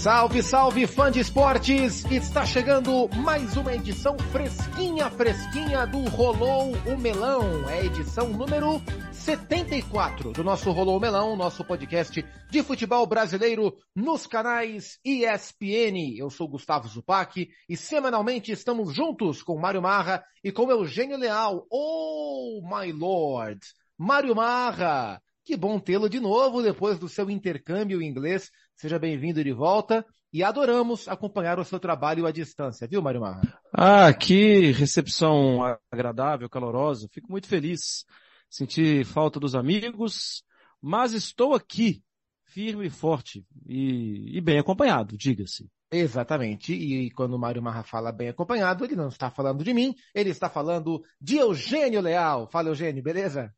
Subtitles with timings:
[0.00, 2.06] Salve, salve, fã de esportes!
[2.06, 7.68] Está chegando mais uma edição fresquinha, fresquinha do Rolou o Melão.
[7.68, 8.80] É a edição número
[9.12, 16.16] 74 do nosso Rolou o Melão, nosso podcast de futebol brasileiro nos canais ESPN.
[16.16, 21.66] Eu sou Gustavo Zupac e semanalmente estamos juntos com Mário Marra e com Eugênio Leal.
[21.70, 23.60] Oh, my lord!
[23.98, 25.20] Mário Marra!
[25.44, 28.50] Que bom tê-lo de novo depois do seu intercâmbio em inglês.
[28.80, 33.42] Seja bem-vindo de volta e adoramos acompanhar o seu trabalho à distância, viu, Mário Marra?
[33.70, 35.58] Ah, que recepção
[35.92, 37.06] agradável, calorosa.
[37.12, 38.06] Fico muito feliz.
[38.48, 40.42] Senti falta dos amigos,
[40.80, 42.02] mas estou aqui,
[42.46, 45.68] firme e forte e, e bem acompanhado, diga-se.
[45.92, 46.72] Exatamente.
[46.72, 50.30] E quando o Mário Marra fala bem acompanhado, ele não está falando de mim, ele
[50.30, 52.48] está falando de Eugênio Leal.
[52.50, 53.54] Fala, Eugênio, beleza?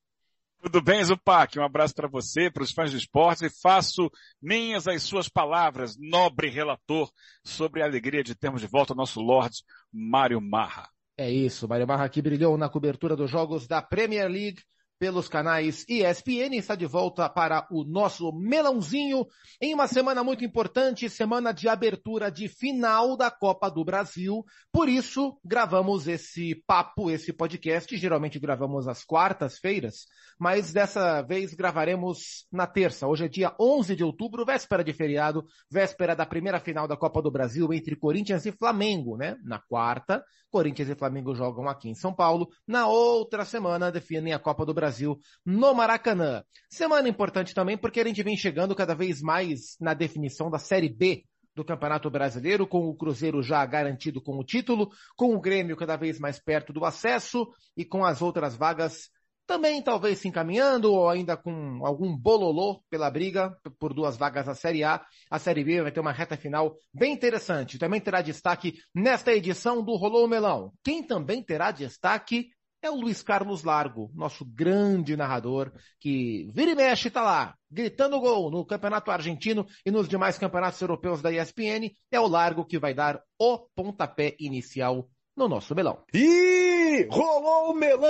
[0.63, 1.59] Tudo bem, Zupac?
[1.59, 4.09] Um abraço para você, para os fãs de esportes e faço
[4.41, 7.11] minhas as suas palavras, nobre relator,
[7.45, 10.89] sobre a alegria de termos de volta o nosso Lorde Mário Marra.
[11.19, 14.63] É isso, Mário Marra que brilhou na cobertura dos jogos da Premier League
[15.03, 19.27] pelos canais ESPN, está de volta para o nosso melãozinho
[19.61, 24.45] em uma semana muito importante, semana de abertura de final da Copa do Brasil.
[24.71, 27.97] Por isso, gravamos esse papo, esse podcast.
[27.97, 30.07] Geralmente gravamos às quartas-feiras,
[30.39, 33.09] mas dessa vez gravaremos na terça.
[33.09, 37.21] Hoje é dia 11 de outubro, véspera de feriado, véspera da primeira final da Copa
[37.21, 39.37] do Brasil entre Corinthians e Flamengo, né?
[39.43, 42.49] Na quarta, Corinthians e Flamengo jogam aqui em São Paulo.
[42.69, 46.45] Na outra semana, definem a Copa do Brasil Brasil no Maracanã.
[46.69, 50.91] Semana importante também porque a gente vem chegando cada vez mais na definição da Série
[50.91, 55.77] B do Campeonato Brasileiro, com o Cruzeiro já garantido com o título, com o Grêmio
[55.77, 59.11] cada vez mais perto do acesso e com as outras vagas
[59.47, 64.55] também talvez se encaminhando ou ainda com algum bololô pela briga por duas vagas na
[64.55, 65.05] Série A.
[65.31, 67.79] A Série B vai ter uma reta final bem interessante.
[67.79, 70.73] Também terá destaque nesta edição do Rolô Melão.
[70.83, 72.49] Quem também terá destaque
[72.83, 78.19] é o Luiz Carlos Largo, nosso grande narrador, que vira e mexe tá lá, gritando
[78.19, 81.95] gol no Campeonato Argentino e nos demais campeonatos europeus da ESPN.
[82.11, 86.03] É o Largo que vai dar o pontapé inicial no nosso melão.
[86.13, 88.03] E rolou o melão!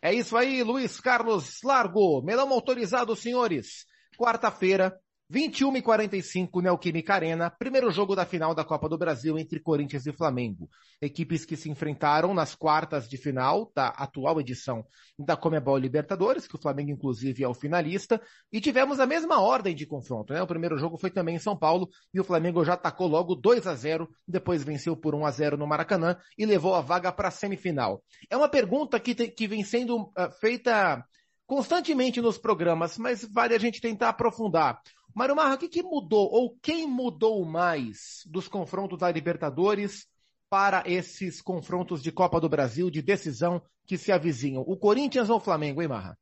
[0.00, 2.22] É isso aí, Luiz Carlos Largo.
[2.22, 3.86] Melão autorizado, senhores.
[4.18, 4.98] Quarta-feira,
[5.30, 10.06] 21 e 45 Neoquímica Arena, primeiro jogo da final da Copa do Brasil entre Corinthians
[10.06, 10.68] e Flamengo.
[11.00, 14.84] Equipes que se enfrentaram nas quartas de final da atual edição
[15.18, 18.20] da Comebol Libertadores, que o Flamengo inclusive é o finalista,
[18.52, 20.42] e tivemos a mesma ordem de confronto, né?
[20.42, 23.66] O primeiro jogo foi também em São Paulo e o Flamengo já atacou logo 2
[23.66, 27.28] a 0, depois venceu por 1 a 0 no Maracanã e levou a vaga para
[27.28, 28.02] a semifinal.
[28.28, 31.02] É uma pergunta que, te, que vem sendo uh, feita
[31.46, 34.80] constantemente nos programas, mas vale a gente tentar aprofundar.
[35.14, 40.06] Mário Marra, o que, que mudou, ou quem mudou mais dos confrontos da Libertadores
[40.48, 44.62] para esses confrontos de Copa do Brasil, de decisão que se avizinham?
[44.66, 46.18] O Corinthians ou o Flamengo, hein, Marra?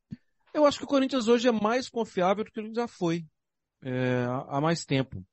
[0.53, 3.25] Eu acho que o Corinthians hoje é mais confiável do que ele já foi
[3.81, 5.25] é, há mais tempo.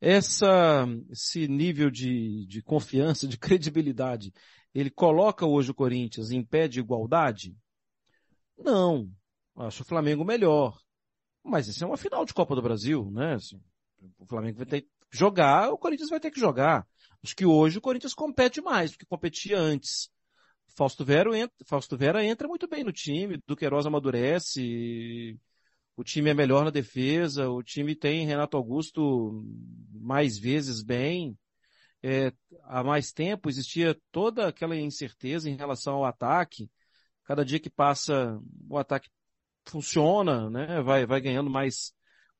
[0.00, 4.32] Essa, esse nível de, de confiança, de credibilidade,
[4.74, 7.56] ele coloca hoje o Corinthians em pé de igualdade?
[8.58, 9.10] Não.
[9.56, 10.78] Acho o Flamengo melhor.
[11.46, 13.34] Mas isso é uma final de Copa do Brasil, né?
[13.34, 13.60] Assim,
[14.18, 16.86] o Flamengo vai ter que jogar, o Corinthians vai ter que jogar.
[17.22, 20.10] Acho que hoje o Corinthians compete mais do que competia antes.
[20.76, 25.38] Fausto Vera, entra, Fausto Vera entra muito bem no time, Duqueiroz amadurece,
[25.96, 29.42] o time é melhor na defesa, o time tem Renato Augusto
[29.92, 31.38] mais vezes bem.
[32.02, 32.30] É,
[32.64, 36.70] há mais tempo existia toda aquela incerteza em relação ao ataque.
[37.24, 39.08] Cada dia que passa, o ataque
[39.66, 40.82] funciona, né?
[40.82, 41.92] Vai, vai ganhando mais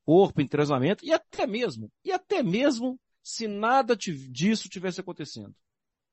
[0.04, 5.54] corpo, entrosamento e até mesmo, e até mesmo se nada disso tivesse acontecendo.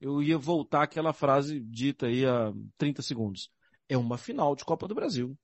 [0.02, 3.52] Eu ia voltar àquela frase dita aí há 30 segundos.
[3.88, 5.38] É uma final de Copa do Brasil.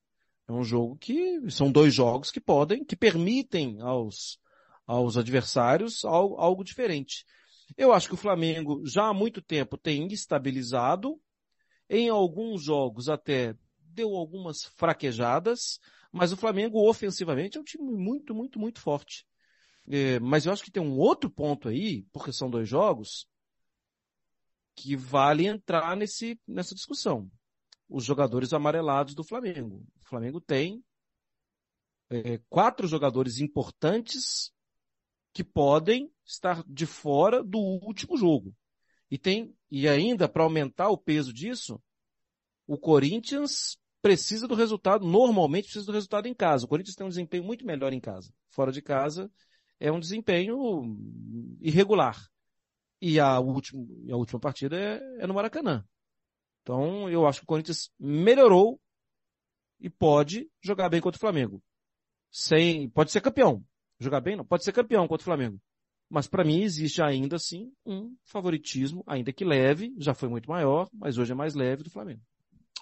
[0.48, 4.38] É um jogo que, são dois jogos que podem, que permitem aos,
[4.84, 7.24] aos adversários algo, algo diferente.
[7.76, 11.20] Eu acho que o Flamengo já há muito tempo tem estabilizado,
[11.88, 13.54] em alguns jogos até
[13.92, 15.78] deu algumas fraquejadas,
[16.12, 19.26] mas o Flamengo ofensivamente é um time muito, muito, muito forte.
[19.88, 23.26] É, mas eu acho que tem um outro ponto aí, porque são dois jogos,
[24.74, 27.30] que vale entrar nesse, nessa discussão.
[27.88, 29.84] Os jogadores amarelados do Flamengo.
[30.00, 30.82] O Flamengo tem
[32.08, 34.52] é, quatro jogadores importantes
[35.32, 38.54] que podem estar de fora do último jogo.
[39.10, 41.82] E tem, e ainda para aumentar o peso disso,
[42.70, 46.64] o Corinthians precisa do resultado, normalmente precisa do resultado em casa.
[46.64, 48.32] O Corinthians tem um desempenho muito melhor em casa.
[48.48, 49.28] Fora de casa
[49.80, 50.96] é um desempenho
[51.60, 52.16] irregular.
[53.02, 55.84] E a, última, a última partida é, é no Maracanã.
[56.62, 58.80] Então eu acho que o Corinthians melhorou
[59.80, 61.60] e pode jogar bem contra o Flamengo.
[62.30, 63.64] Sem, pode ser campeão.
[63.98, 65.60] Jogar bem não, pode ser campeão contra o Flamengo.
[66.08, 70.88] Mas para mim existe ainda assim um favoritismo, ainda que leve, já foi muito maior,
[70.92, 72.22] mas hoje é mais leve do Flamengo.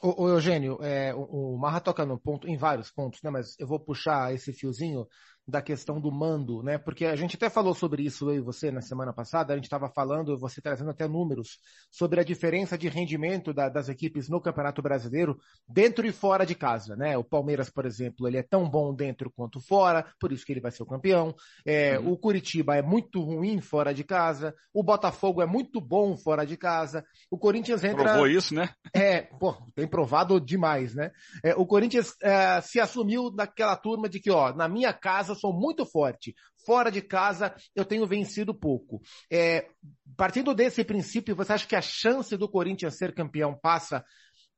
[0.03, 3.31] O, o Eugênio, é, o, o Marra toca no ponto, em vários pontos, né?
[3.31, 5.07] Mas eu vou puxar esse fiozinho
[5.49, 6.77] da questão do mando, né?
[6.77, 9.65] Porque a gente até falou sobre isso eu e você na semana passada, a gente
[9.65, 11.59] estava falando, você trazendo até números
[11.91, 16.55] sobre a diferença de rendimento da, das equipes no Campeonato Brasileiro dentro e fora de
[16.55, 17.17] casa, né?
[17.17, 20.61] O Palmeiras, por exemplo, ele é tão bom dentro quanto fora, por isso que ele
[20.61, 21.35] vai ser o campeão.
[21.65, 22.13] É, uhum.
[22.13, 26.59] O Curitiba é muito ruim fora de casa, o Botafogo é muito bom fora de
[26.59, 28.05] casa, o Corinthians entra...
[28.05, 28.69] Provou isso, né?
[28.93, 31.11] É, pô, tem provado demais, né?
[31.43, 35.53] É, o Corinthians é, se assumiu naquela turma de que, ó, na minha casa sou
[35.53, 36.35] muito forte.
[36.67, 39.01] Fora de casa, eu tenho vencido pouco.
[39.31, 39.69] É,
[40.17, 44.05] partindo desse princípio, você acha que a chance do Corinthians ser campeão passa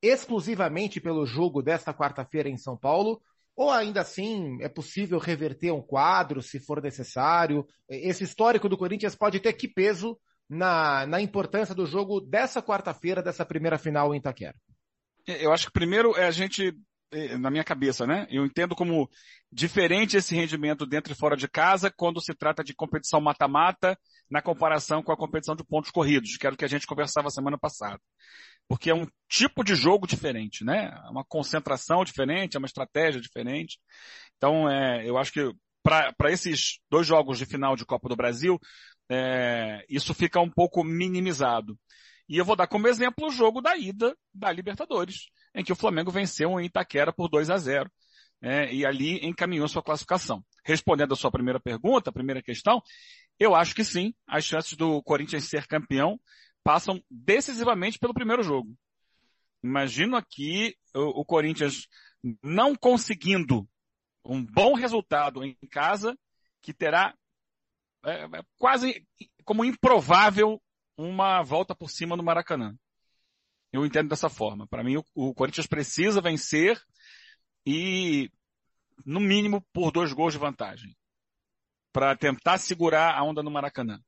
[0.02, 3.20] exclusivamente pelo jogo desta quarta-feira em São Paulo?
[3.54, 7.66] Ou ainda assim é possível reverter um quadro se for necessário?
[7.88, 10.18] Esse histórico do Corinthians pode ter que peso
[10.48, 14.56] na, na importância do jogo dessa quarta-feira, dessa primeira final em Itaquera?
[15.26, 16.74] Eu acho que primeiro é a gente
[17.38, 18.26] na minha cabeça, né?
[18.30, 19.08] Eu entendo como
[19.50, 23.98] diferente esse rendimento dentro e fora de casa quando se trata de competição mata-mata
[24.30, 27.30] na comparação com a competição de pontos corridos, que era o que a gente conversava
[27.30, 28.00] semana passada.
[28.68, 30.92] Porque é um tipo de jogo diferente, né?
[31.04, 33.80] É uma concentração diferente, é uma estratégia diferente.
[34.36, 35.52] Então, é, eu acho que
[35.82, 38.58] para esses dois jogos de final de Copa do Brasil,
[39.10, 41.76] é, isso fica um pouco minimizado.
[42.28, 45.76] E eu vou dar como exemplo o jogo da ida da Libertadores em que o
[45.76, 47.90] Flamengo venceu em Itaquera por 2 a 0
[48.40, 50.44] né, e ali encaminhou sua classificação.
[50.64, 52.82] Respondendo a sua primeira pergunta, a primeira questão,
[53.38, 56.18] eu acho que sim, as chances do Corinthians ser campeão
[56.62, 58.74] passam decisivamente pelo primeiro jogo.
[59.62, 61.86] Imagino aqui o, o Corinthians
[62.42, 63.68] não conseguindo
[64.24, 66.16] um bom resultado em casa,
[66.62, 67.14] que terá
[68.04, 69.06] é, é quase
[69.44, 70.60] como improvável
[70.96, 72.76] uma volta por cima no Maracanã.
[73.72, 74.66] Eu entendo dessa forma.
[74.66, 76.80] Para mim, o, Corinthians precisa vencer
[77.64, 78.30] e,
[79.04, 80.96] no mínimo, por dois gols de vantagem.
[81.92, 84.00] Para tentar segurar a onda no Maracanã.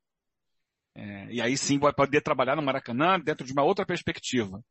[0.95, 4.63] É, e aí sim vai poder trabalhar no Maracanã dentro de uma outra perspectiva.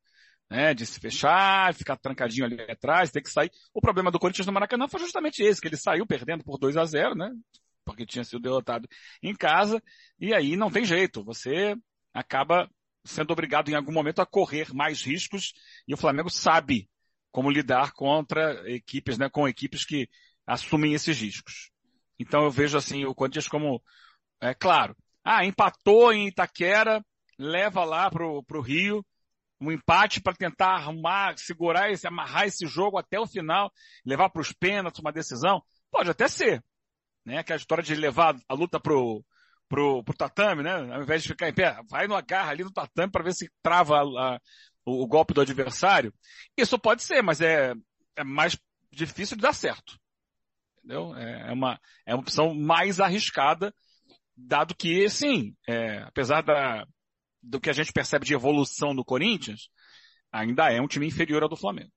[0.50, 3.50] Né, de se fechar, ficar trancadinho ali atrás, ter que sair.
[3.74, 6.76] O problema do Corinthians no Maracanã foi justamente esse, que ele saiu perdendo por 2
[6.76, 7.32] a 0 né?
[7.86, 8.86] Porque tinha sido derrotado
[9.24, 9.82] em casa,
[10.20, 11.74] e aí não tem jeito, você
[12.14, 12.70] acaba
[13.03, 15.53] sendo obrigado em algum momento a correr mais riscos
[15.88, 16.89] e o Flamengo sabe
[17.31, 20.09] como lidar contra equipes, né, com equipes que
[20.45, 21.71] assumem esses riscos.
[22.19, 23.81] Então eu vejo assim o Corinthians como,
[24.39, 27.03] é claro, ah, empatou em Itaquera,
[27.38, 29.06] leva lá pro, pro Rio,
[29.59, 33.71] um empate para tentar arrumar, segurar esse, amarrar esse jogo até o final,
[34.06, 36.63] levar para os pênaltis uma decisão, pode até ser,
[37.24, 37.44] né?
[37.44, 39.24] Que a história de levar a luta pro
[39.72, 40.74] pro, pro tatame, né?
[40.74, 43.50] Ao invés de ficar em pé, vai no agarra ali no tatame para ver se
[43.64, 44.40] trava a, a,
[44.86, 46.14] o, o, golpe do adversário.
[46.58, 47.74] Isso pode ser, mas é,
[48.18, 48.60] é mais
[48.92, 49.98] difícil de dar certo.
[50.80, 51.16] Entendeu?
[51.16, 53.74] É, é uma, é uma opção mais arriscada,
[54.36, 56.86] dado que, sim, é, apesar da,
[57.42, 59.70] do que a gente percebe de evolução do Corinthians,
[60.30, 61.92] ainda é um time inferior ao do Flamengo.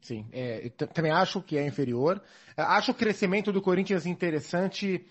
[0.00, 2.22] Sim, é, também acho que é inferior.
[2.56, 5.04] Acho o crescimento do Corinthians interessante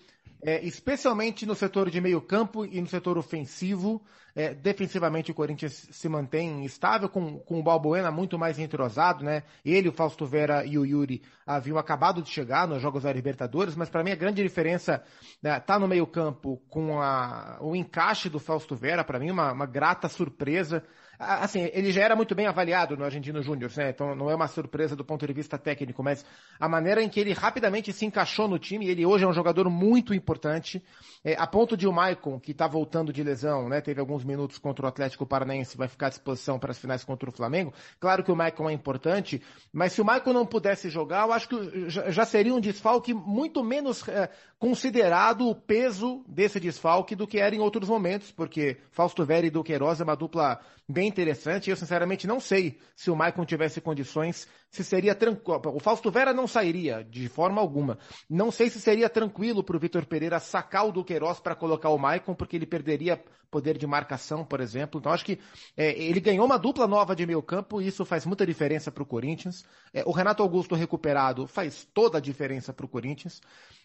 [0.44, 4.04] é, especialmente no setor de meio campo e no setor ofensivo.
[4.36, 9.44] É, defensivamente o Corinthians se mantém estável, com, com o Balbuena muito mais entrosado, né?
[9.64, 13.76] Ele, o Fausto Vera e o Yuri haviam acabado de chegar nos Jogos da Libertadores,
[13.76, 15.04] mas para mim a grande diferença
[15.40, 19.52] né, tá no meio campo com a, o encaixe do Fausto Vera, para mim uma,
[19.52, 20.84] uma grata surpresa.
[21.18, 23.90] Assim, ele já era muito bem avaliado no Argentino Júnior, né?
[23.90, 26.24] Então não é uma surpresa do ponto de vista técnico, mas
[26.58, 29.70] a maneira em que ele rapidamente se encaixou no time, ele hoje é um jogador
[29.70, 30.82] muito importante,
[31.24, 33.80] é, a ponto de o Maicon, que está voltando de lesão, né?
[33.80, 37.28] Teve alguns minutos contra o Atlético Paranaense, vai ficar à disposição para as finais contra
[37.28, 37.72] o Flamengo.
[38.00, 39.42] Claro que o Maicon é importante,
[39.72, 43.62] mas se o Maicon não pudesse jogar, eu acho que já seria um desfalque muito
[43.62, 44.28] menos é,
[44.58, 49.50] considerado o peso desse desfalque do que era em outros momentos, porque Fausto Vera e
[49.50, 51.70] Duqueiroz é uma dupla bem interessante.
[51.70, 55.60] Eu, sinceramente, não sei se o Maicon tivesse condições, se seria tranquilo.
[55.74, 57.98] O Fausto Vera não sairia, de forma alguma.
[58.28, 61.98] Não sei se seria tranquilo para o Vitor Pereira sacar o Duqueiroz para colocar o
[61.98, 63.22] Maicon, porque ele perderia
[63.54, 64.98] poder de marcação por exemplo.
[64.98, 65.38] Então acho que
[65.76, 69.04] é, ele ganhou uma dupla nova de meio campo e isso faz muita diferença para
[69.04, 69.64] o Corinthians.
[69.92, 73.40] É, o Renato Augusto recuperado faz toda a diferença para o Corinthians.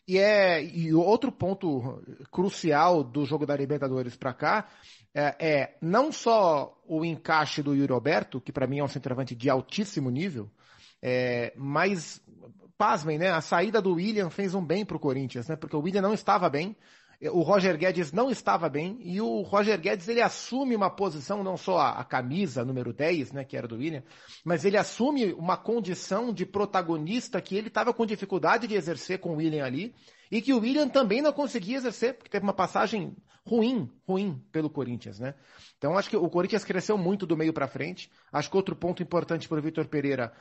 [0.08, 4.68] E é e outro ponto crucial do jogo da Libertadores para cá
[5.14, 9.36] é, é, não só o encaixe do Yuri Alberto, que para mim é um centroavante
[9.36, 10.50] de altíssimo nível,
[11.00, 12.20] é, mas
[12.80, 13.30] pasmem, né?
[13.30, 15.58] A saída do William fez um bem para o Corinthians, né?
[15.58, 16.76] Porque o William não estava bem,
[17.28, 21.58] o Roger Guedes não estava bem, e o Roger Guedes ele assume uma posição, não
[21.58, 24.04] só a, a, camisa número 10, né, que era do William,
[24.46, 29.32] mas ele assume uma condição de protagonista que ele estava com dificuldade de exercer com
[29.32, 29.94] o William ali,
[30.32, 34.70] e que o William também não conseguia exercer, porque teve uma passagem ruim, ruim pelo
[34.70, 35.34] Corinthians, né?
[35.78, 38.12] Então acho que o Corinthians cresceu muito do meio para frente.
[38.32, 40.32] Acho que outro ponto importante para o Vitor Pereira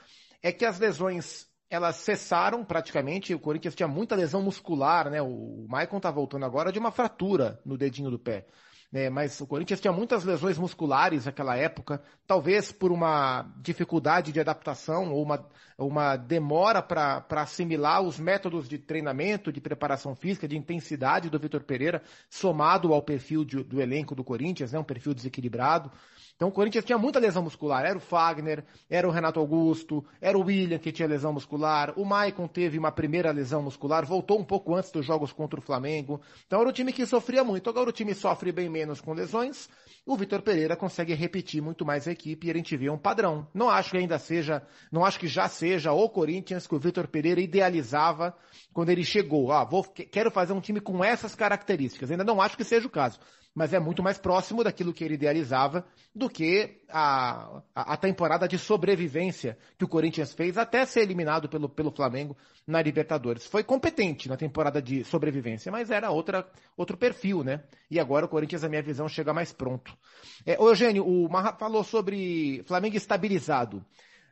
[0.43, 3.35] é que as lesões elas cessaram praticamente.
[3.35, 5.21] O Corinthians tinha muita lesão muscular, né?
[5.21, 8.47] O Maicon tá voltando agora de uma fratura no dedinho do pé.
[8.91, 14.41] É, mas o Corinthians tinha muitas lesões musculares naquela época, talvez por uma dificuldade de
[14.41, 15.47] adaptação ou uma,
[15.77, 21.65] uma demora para assimilar os métodos de treinamento, de preparação física, de intensidade do Vitor
[21.65, 25.93] Pereira, somado ao perfil de, do elenco do Corinthians, né, um perfil desequilibrado.
[26.39, 27.85] Então o Corinthians tinha muita lesão muscular.
[27.85, 31.93] Era o Fagner, era o Renato Augusto, era o William que tinha lesão muscular.
[31.97, 35.63] O Maicon teve uma primeira lesão muscular, voltou um pouco antes dos jogos contra o
[35.63, 36.21] Flamengo.
[36.47, 37.69] Então era o time que sofria muito.
[37.69, 39.69] Agora o time sofre bem menos com lesões.
[40.07, 43.49] O Vitor Pereira consegue repetir muito mais a equipe e a gente vê um padrão.
[43.53, 47.09] Não acho que ainda seja, não acho que já seja o Corinthians que o Vitor
[47.09, 48.33] Pereira idealizava
[48.73, 49.51] quando ele chegou.
[49.51, 52.13] Ah, vou, quero fazer um time com essas características.
[52.13, 53.19] Ainda não acho que seja o caso
[53.59, 58.49] mas é muito mais próximo daquilo que ele idealizava do que a, a, a, temporada
[58.49, 63.47] de sobrevivência que o Corinthians fez até ser eliminado pelo, pelo Flamengo na Libertadores.
[63.47, 67.63] Foi competente na temporada de sobrevivência, mas era outra, outro perfil, né?
[67.91, 69.97] E agora o Corinthians, na minha visão, chega mais pronto.
[70.45, 73.85] É, Eugênio, o Marra falou sobre Flamengo estabilizado.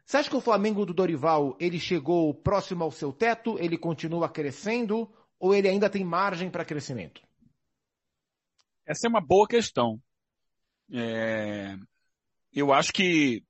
[0.05, 4.29] Você acha que o Flamengo do Dorival, ele chegou próximo ao seu teto, ele continua
[4.29, 7.21] crescendo, ou ele ainda tem margem para crescimento?
[8.87, 10.01] Essa é uma boa questão.
[10.93, 11.77] É...
[12.53, 13.45] Eu acho que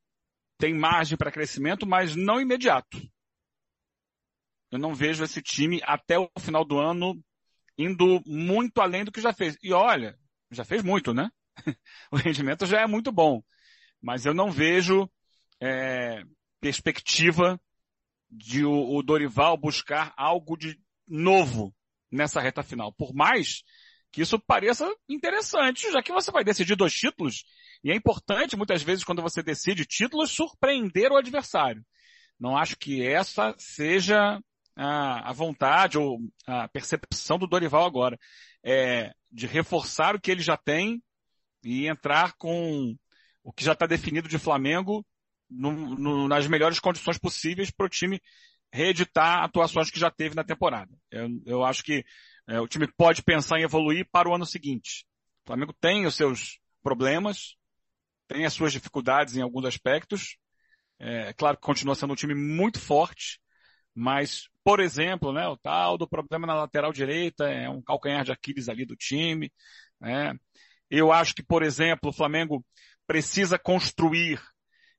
[0.58, 2.98] tem margem para crescimento, mas não imediato.
[4.70, 7.22] Eu não vejo esse time até o final do ano
[7.78, 9.56] indo muito além do que já fez.
[9.62, 10.18] E olha,
[10.50, 11.30] já fez muito, né?
[12.10, 13.42] o rendimento já é muito bom.
[14.00, 15.10] Mas eu não vejo
[15.60, 16.22] é,
[16.60, 17.60] perspectiva
[18.30, 21.74] de o, o Dorival buscar algo de novo
[22.10, 22.92] nessa reta final.
[22.92, 23.62] Por mais
[24.12, 27.44] que isso pareça interessante, já que você vai decidir dois títulos,
[27.84, 31.84] e é importante muitas vezes quando você decide títulos surpreender o adversário.
[32.38, 34.40] Não acho que essa seja
[34.76, 38.18] a, a vontade ou a percepção do Dorival agora.
[38.62, 41.02] É de reforçar o que ele já tem
[41.62, 42.94] e entrar com
[43.44, 45.04] o que já está definido de Flamengo
[45.48, 48.20] no, no, nas melhores condições possíveis para o time
[48.72, 50.90] reeditar atuações que já teve na temporada.
[51.10, 52.04] Eu, eu acho que
[52.46, 55.04] é, o time pode pensar em evoluir para o ano seguinte.
[55.44, 57.56] O Flamengo tem os seus problemas,
[58.28, 60.36] tem as suas dificuldades em alguns aspectos.
[60.98, 63.40] É claro que continua sendo um time muito forte,
[63.94, 68.32] mas, por exemplo, né, o tal do problema na lateral direita é um calcanhar de
[68.32, 69.52] Aquiles ali do time.
[70.00, 70.34] Né?
[70.90, 72.64] Eu acho que, por exemplo, o Flamengo
[73.06, 74.40] precisa construir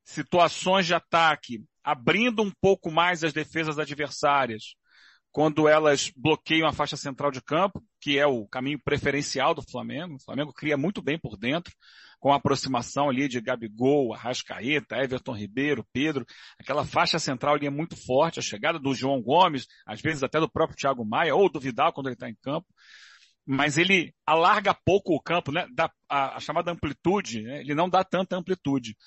[0.04, 4.76] situações de ataque, abrindo um pouco mais as defesas adversárias,
[5.38, 10.16] quando elas bloqueiam a faixa central de campo, que é o caminho preferencial do Flamengo.
[10.16, 11.72] O Flamengo cria muito bem por dentro,
[12.20, 16.26] com a aproximação ali de Gabigol, Arrascaeta, Everton Ribeiro, Pedro.
[16.60, 20.40] Aquela faixa central ali é muito forte, a chegada do João Gomes, às vezes até
[20.40, 22.66] do próprio Thiago Maia, ou do Vidal quando ele está em campo.
[23.46, 25.68] Mas ele alarga pouco o campo, né?
[25.72, 27.62] Dá a, a chamada amplitude, né?
[27.62, 28.98] ele não dá tanta amplitude.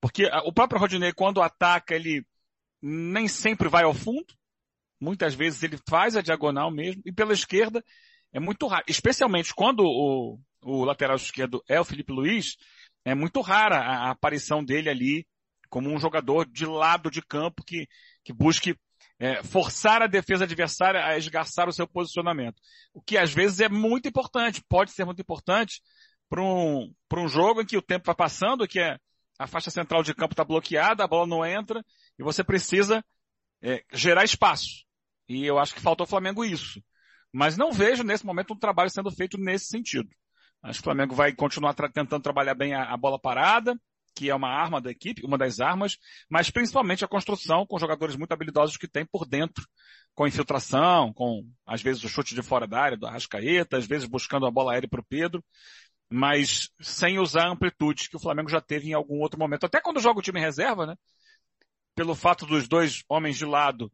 [0.00, 2.26] Porque o próprio Rodinei, quando ataca, ele
[2.80, 4.34] nem sempre vai ao fundo,
[5.04, 7.84] Muitas vezes ele faz a diagonal mesmo, e pela esquerda
[8.32, 12.56] é muito raro, especialmente quando o, o lateral esquerdo é o Felipe Luiz,
[13.04, 15.26] é muito rara a, a aparição dele ali
[15.68, 17.86] como um jogador de lado de campo que,
[18.24, 18.76] que busque
[19.18, 22.60] é, forçar a defesa adversária a esgarçar o seu posicionamento.
[22.92, 25.82] O que às vezes é muito importante, pode ser muito importante
[26.28, 28.98] para um, um jogo em que o tempo vai passando, que é,
[29.38, 31.84] a faixa central de campo está bloqueada, a bola não entra,
[32.18, 33.04] e você precisa
[33.62, 34.83] é, gerar espaço.
[35.28, 36.82] E eu acho que faltou ao Flamengo isso.
[37.32, 40.08] Mas não vejo nesse momento um trabalho sendo feito nesse sentido.
[40.62, 43.78] Acho que o Flamengo vai continuar tra tentando trabalhar bem a, a, bola parada,
[44.14, 45.98] que é uma arma da equipe, uma das armas,
[46.30, 49.66] mas principalmente a construção com jogadores muito habilidosos que tem por dentro,
[50.14, 54.08] com infiltração, com às vezes o chute de fora da área do Arrascaeta, às vezes
[54.08, 55.44] buscando a bola aérea para o Pedro.
[56.10, 59.66] mas sem usar a amplitude que o Flamengo já teve em algum outro momento.
[59.66, 60.96] Até quando joga o time reserva, né?
[61.94, 63.90] Pelo fato dos dois homens de lado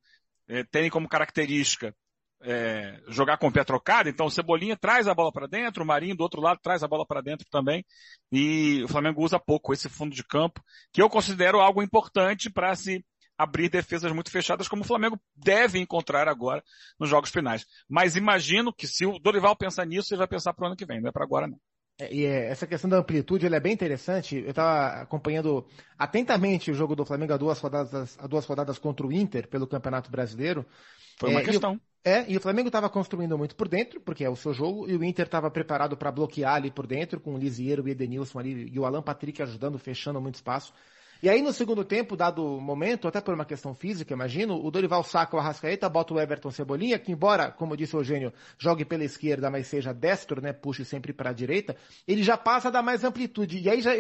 [0.51, 1.95] é, terem como característica
[2.43, 5.87] é, jogar com o pé trocado, então o Cebolinha traz a bola para dentro, o
[5.87, 7.85] Marinho do outro lado traz a bola para dentro também,
[8.33, 12.75] e o Flamengo usa pouco esse fundo de campo, que eu considero algo importante para
[12.75, 13.05] se
[13.37, 16.63] abrir defesas muito fechadas, como o Flamengo deve encontrar agora
[16.99, 17.65] nos jogos finais.
[17.89, 20.85] Mas imagino que se o Dorival pensar nisso, ele vai pensar para o ano que
[20.85, 21.59] vem, não é para agora não.
[22.01, 24.37] É, e é, essa questão da amplitude é bem interessante.
[24.37, 25.67] Eu estava acompanhando
[25.99, 29.67] atentamente o jogo do Flamengo a duas rodadas, a duas rodadas contra o Inter pelo
[29.67, 30.65] Campeonato Brasileiro.
[31.19, 31.75] Foi uma é, questão.
[31.75, 34.55] E o, é, e o Flamengo estava construindo muito por dentro, porque é o seu
[34.55, 37.91] jogo, e o Inter estava preparado para bloquear ali por dentro, com o Lisieiro e
[37.91, 40.73] o Edenilson ali, e o Alan Patrick ajudando, fechando muito espaço.
[41.23, 44.71] E aí no segundo tempo, dado o momento, até por uma questão física, imagino, o
[44.71, 48.87] Dorival saca o Arrascaeta, bota o Everton Cebolinha, que embora, como disse o Eugênio, jogue
[48.87, 51.77] pela esquerda, mas seja destro, né, puxe sempre para a direita,
[52.09, 53.59] ele já passa a dar mais amplitude.
[53.59, 53.93] E aí já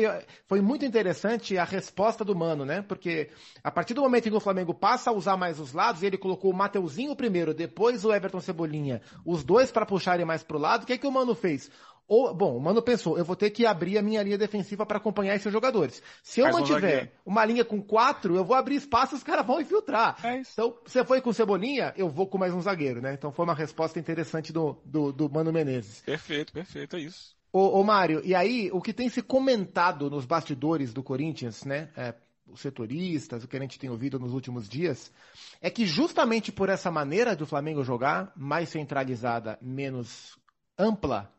[0.47, 2.81] foi muito interessante a resposta do Mano, né?
[2.81, 3.29] Porque
[3.63, 6.17] a partir do momento em que o Flamengo passa a usar mais os lados, ele
[6.17, 10.85] colocou o Mateuzinho primeiro, depois o Everton Cebolinha, os dois para puxarem mais pro lado,
[10.85, 11.71] o que é que o Mano fez?
[12.11, 14.97] Ou, bom, o Mano pensou, eu vou ter que abrir a minha linha defensiva para
[14.97, 16.03] acompanhar esses jogadores.
[16.25, 19.47] Se eu Mais mantiver um uma linha com quatro, eu vou abrir espaço, os caras
[19.47, 20.17] vão infiltrar.
[20.27, 23.15] É então, você foi com Cebolinha, eu vou com mais um zagueiro, né?
[23.15, 26.01] Então foi uma resposta interessante do, do, do Mano Menezes.
[26.01, 27.37] Perfeito, perfeito, é isso.
[27.53, 31.91] Ô, ô Mário, e aí, o que tem se comentado nos bastidores do Corinthians, né?
[31.97, 32.13] É,
[32.45, 35.13] os setoristas, o que a gente tem ouvido nos últimos dias,
[35.61, 40.37] é que justamente por essa maneira do Flamengo jogar, mais centralizada, menos
[40.77, 41.33] ampla,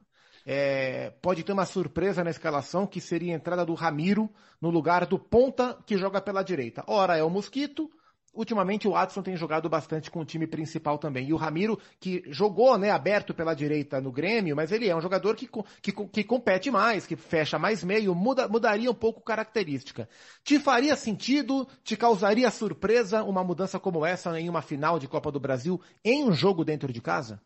[0.46, 4.30] é, pode ter uma surpresa na escalação, que seria a entrada do Ramiro
[4.60, 6.84] no lugar do ponta que joga pela direita.
[6.88, 7.90] Ora é o Mosquito,
[8.34, 11.28] ultimamente o Watson tem jogado bastante com o time principal também.
[11.28, 15.02] E o Ramiro, que jogou né, aberto pela direita no Grêmio, mas ele é um
[15.02, 15.50] jogador que,
[15.82, 20.08] que, que compete mais, que fecha mais meio, muda, mudaria um pouco característica.
[20.44, 25.32] Te faria sentido, te causaria surpresa uma mudança como essa em uma final de Copa
[25.32, 27.42] do Brasil em um jogo dentro de casa?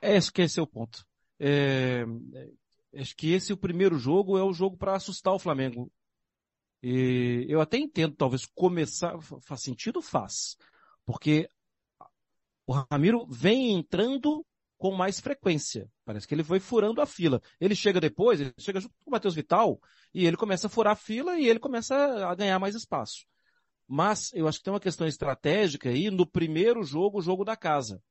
[0.00, 1.09] É, esse que é o ponto.
[1.42, 2.04] É,
[2.96, 5.90] acho que esse é o primeiro jogo, é o jogo para assustar o Flamengo.
[6.82, 10.02] E eu até entendo, talvez, começar, faz sentido?
[10.02, 10.56] Faz.
[11.04, 11.48] Porque
[12.66, 15.90] o Ramiro vem entrando com mais frequência.
[16.04, 17.40] Parece que ele foi furando a fila.
[17.58, 19.80] Ele chega depois, ele chega junto com o Matheus Vital,
[20.12, 23.26] e ele começa a furar a fila e ele começa a ganhar mais espaço.
[23.86, 27.56] Mas eu acho que tem uma questão estratégica aí no primeiro jogo, o jogo da
[27.56, 28.02] casa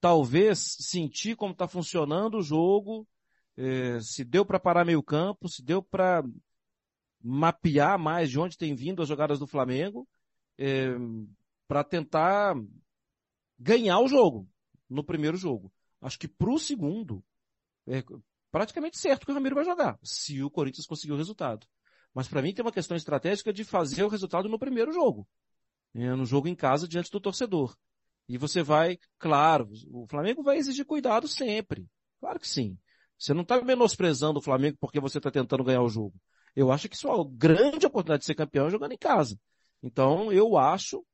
[0.00, 3.06] talvez sentir como está funcionando o jogo,
[3.56, 6.22] eh, se deu para parar meio campo, se deu para
[7.22, 10.06] mapear mais de onde tem vindo as jogadas do Flamengo,
[10.56, 10.96] eh,
[11.66, 12.54] para tentar
[13.58, 14.48] ganhar o jogo
[14.88, 15.72] no primeiro jogo.
[16.00, 17.24] Acho que para o segundo,
[17.86, 18.02] é
[18.50, 21.66] praticamente certo que o Ramiro vai jogar, se o Corinthians conseguir o resultado.
[22.14, 25.28] Mas para mim tem uma questão estratégica de fazer o resultado no primeiro jogo.
[25.94, 27.76] É, no jogo em casa diante do torcedor.
[28.28, 31.86] E você vai, claro, o Flamengo vai exigir cuidado sempre.
[32.20, 32.76] Claro que sim.
[33.18, 36.14] Você não está menosprezando o Flamengo porque você está tentando ganhar o jogo.
[36.54, 39.38] Eu acho que isso é uma grande oportunidade de ser campeão jogando em casa.
[39.82, 41.04] Então, eu acho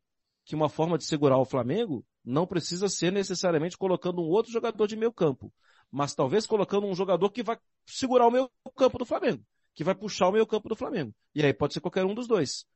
[0.44, 4.86] que uma forma de segurar o Flamengo não precisa ser necessariamente colocando um outro jogador
[4.86, 5.52] de meio campo,
[5.90, 9.94] mas talvez colocando um jogador que vai segurar o meio campo do Flamengo, que vai
[9.94, 11.14] puxar o meio campo do Flamengo.
[11.34, 12.66] E aí pode ser qualquer um dos dois.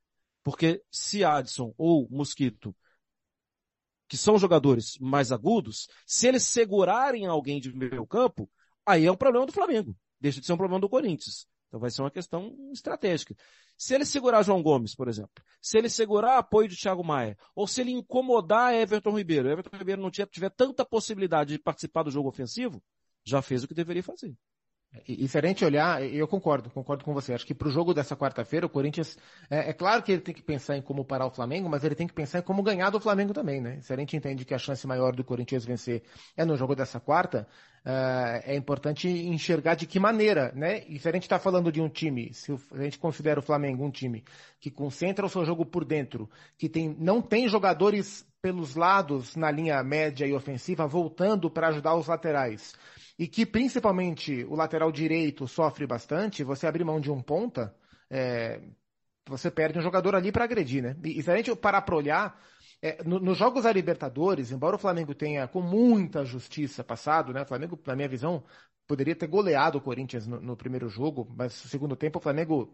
[0.43, 2.75] Porque se Adson ou Mosquito
[4.09, 8.51] que são jogadores mais agudos, se eles segurarem alguém de meio campo,
[8.87, 9.97] aí é um problema do Flamengo.
[10.21, 11.47] Deixa de ser um problema do Corinthians.
[11.69, 13.37] Então vai ser uma questão estratégica.
[13.77, 17.67] Se ele segurar João Gomes, por exemplo, se ele segurar apoio de Thiago Maia, ou
[17.67, 22.29] se ele incomodar Everton Ribeiro, Everton Ribeiro não tiver tanta possibilidade de participar do jogo
[22.29, 22.83] ofensivo,
[23.23, 24.35] já fez o que deveria fazer.
[25.07, 27.35] E se a gente olhar, eu concordo, concordo com você.
[27.35, 29.19] Acho que para o jogo dessa quarta-feira, o Corinthians,
[29.51, 31.95] é, é, claro que ele tem que pensar em como parar o Flamengo, mas ele
[31.95, 33.81] tem que pensar em como ganhar do Flamengo também, né?
[33.83, 36.03] Se a gente entende que a chance maior do Corinthians vencer
[36.37, 37.47] é no jogo dessa quarta,
[37.85, 40.83] uh, é importante enxergar de que maneira, né?
[40.89, 43.85] E se a gente está falando de um time, se a gente considera o Flamengo
[43.85, 44.25] um time
[44.59, 49.51] que concentra o seu jogo por dentro, que tem, não tem jogadores pelos lados na
[49.51, 52.73] linha média e ofensiva voltando para ajudar os laterais
[53.19, 57.75] e que principalmente o lateral direito sofre bastante, você abrir mão de um ponta,
[58.09, 58.61] é,
[59.27, 60.97] você perde um jogador ali para agredir, né?
[61.05, 62.41] E, e, se a gente parar para olhar,
[62.81, 67.43] é, no, nos jogos da Libertadores, embora o Flamengo tenha com muita justiça passado, né?
[67.43, 68.45] O Flamengo, na minha visão,
[68.87, 72.73] poderia ter goleado o Corinthians no, no primeiro jogo, mas no segundo tempo o Flamengo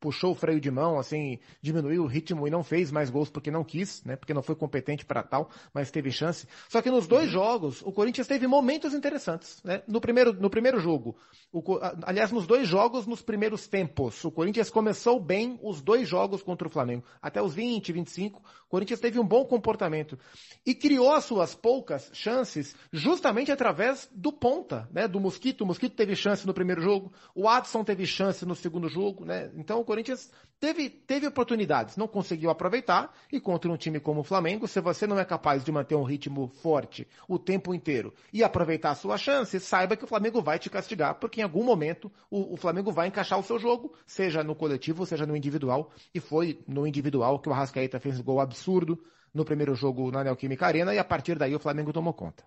[0.00, 3.50] puxou o freio de mão, assim, diminuiu o ritmo e não fez mais gols porque
[3.50, 4.16] não quis, né?
[4.16, 6.46] Porque não foi competente para tal, mas teve chance.
[6.68, 7.32] Só que nos dois uhum.
[7.32, 9.82] jogos, o Corinthians teve momentos interessantes, né?
[9.88, 11.16] No primeiro, no primeiro jogo,
[11.52, 11.62] o,
[12.02, 16.68] aliás, nos dois jogos, nos primeiros tempos, o Corinthians começou bem os dois jogos contra
[16.68, 17.04] o Flamengo.
[17.20, 20.18] Até os 20, 25, o Corinthians teve um bom comportamento
[20.64, 25.08] e criou as suas poucas chances justamente através do ponta, né?
[25.08, 25.62] Do Mosquito.
[25.62, 29.50] O Mosquito teve chance no primeiro jogo, o Adson teve chance no segundo jogo, né?
[29.68, 34.66] Então Corinthians teve, teve oportunidades, não conseguiu aproveitar, e contra um time como o Flamengo,
[34.66, 38.92] se você não é capaz de manter um ritmo forte o tempo inteiro e aproveitar
[38.92, 42.54] a sua chance, saiba que o Flamengo vai te castigar, porque em algum momento o,
[42.54, 46.64] o Flamengo vai encaixar o seu jogo, seja no coletivo, seja no individual, e foi
[46.66, 48.98] no individual que o Arrascaeta fez um gol absurdo
[49.34, 52.42] no primeiro jogo na Neoquímica Arena, e a partir daí o Flamengo tomou conta.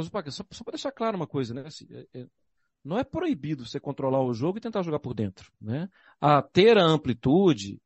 [0.00, 1.64] Zupac, só, só para deixar claro uma coisa, né?
[1.66, 2.26] Assim, é, é
[2.84, 5.88] não é proibido você controlar o jogo e tentar jogar por dentro, né?
[6.20, 7.80] A ter a amplitude,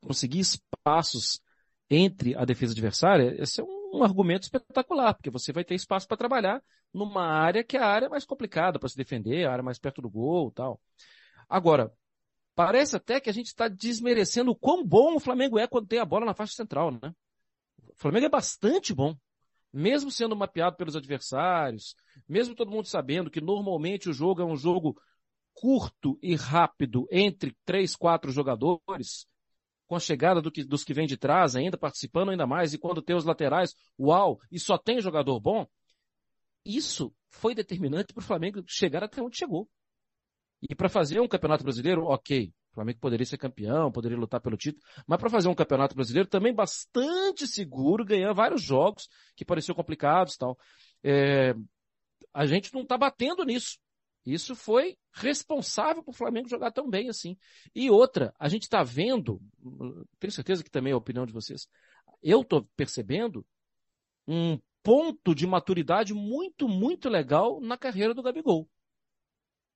[0.00, 1.40] conseguir espaços
[1.88, 6.16] entre a defesa adversária, esse é um argumento espetacular, porque você vai ter espaço para
[6.16, 9.78] trabalhar numa área que é a área mais complicada para se defender, a área mais
[9.78, 10.80] perto do gol tal.
[11.48, 11.92] Agora,
[12.54, 15.98] parece até que a gente está desmerecendo o quão bom o Flamengo é quando tem
[15.98, 17.14] a bola na faixa central, né?
[17.88, 19.16] O Flamengo é bastante bom
[19.72, 21.94] mesmo sendo mapeado pelos adversários,
[22.28, 24.96] mesmo todo mundo sabendo que normalmente o jogo é um jogo
[25.54, 29.26] curto e rápido entre três, quatro jogadores,
[29.86, 32.78] com a chegada do que, dos que vêm de trás ainda, participando ainda mais, e
[32.78, 35.66] quando tem os laterais, uau, e só tem jogador bom,
[36.64, 39.68] isso foi determinante para o Flamengo chegar até onde chegou.
[40.68, 44.84] E para fazer um campeonato brasileiro, ok, Flamengo poderia ser campeão, poderia lutar pelo título,
[45.06, 50.34] mas para fazer um campeonato brasileiro também bastante seguro, ganhar vários jogos que pareciam complicados
[50.34, 50.58] e tal.
[51.02, 51.54] É,
[52.34, 53.78] a gente não está batendo nisso.
[54.26, 57.36] Isso foi responsável para o Flamengo jogar tão bem assim.
[57.74, 59.40] E outra, a gente está vendo,
[60.18, 61.68] tenho certeza que também é a opinião de vocês,
[62.22, 63.46] eu estou percebendo
[64.26, 68.68] um ponto de maturidade muito, muito legal na carreira do Gabigol.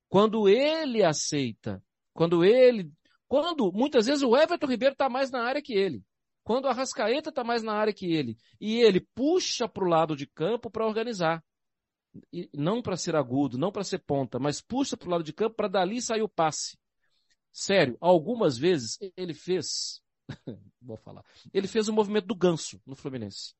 [0.08, 2.92] Quando ele aceita quando ele,
[3.28, 6.04] quando muitas vezes o Everton Ribeiro está mais na área que ele.
[6.42, 8.36] Quando a Rascaeta está mais na área que ele.
[8.60, 11.44] E ele puxa para o lado de campo para organizar.
[12.32, 15.32] E não para ser agudo, não para ser ponta, mas puxa para o lado de
[15.32, 16.76] campo para dali sair o passe.
[17.52, 20.02] Sério, algumas vezes ele fez,
[20.80, 23.54] vou falar, ele fez o movimento do ganso no Fluminense.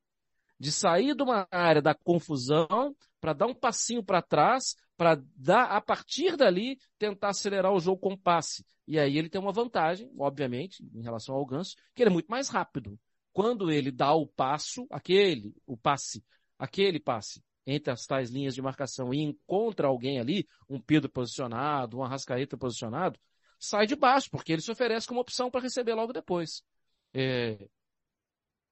[0.60, 5.64] De sair de uma área da confusão para dar um passinho para trás para dar,
[5.70, 8.66] a partir dali, tentar acelerar o jogo com passe.
[8.86, 12.26] E aí ele tem uma vantagem, obviamente, em relação ao Ganso, que ele é muito
[12.26, 13.00] mais rápido.
[13.32, 16.22] Quando ele dá o passo, aquele, o passe,
[16.58, 21.96] aquele passe, entre as tais linhas de marcação e encontra alguém ali, um Pedro posicionado,
[21.96, 23.18] um Arrascaeta posicionado,
[23.58, 26.62] sai de baixo, porque ele se oferece como opção para receber logo depois.
[27.14, 27.70] É,